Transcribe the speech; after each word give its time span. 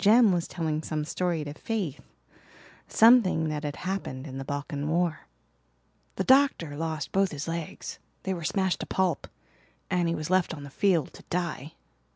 Jem 0.00 0.32
was 0.32 0.48
telling 0.48 0.82
some 0.82 1.04
story 1.04 1.44
to 1.44 1.54
Faith 1.54 2.00
something 2.88 3.48
that 3.48 3.62
had 3.62 3.76
happened 3.76 4.26
in 4.26 4.36
the 4.36 4.44
Balkan 4.44 4.88
War. 4.88 5.28
"The 6.16 6.24
doctor 6.24 6.76
lost 6.76 7.12
both 7.12 7.30
his 7.30 7.46
legs 7.46 8.00
they 8.24 8.34
were 8.34 8.42
smashed 8.42 8.80
to 8.80 8.86
pulp 8.86 9.28
and 9.88 10.08
he 10.08 10.16
was 10.16 10.30
left 10.30 10.52
on 10.52 10.64
the 10.64 10.68
field 10.70 11.12
to 11.12 11.22
die. 11.30 11.74